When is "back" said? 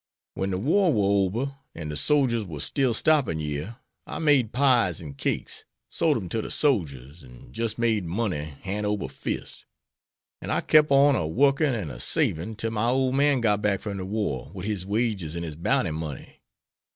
13.61-13.79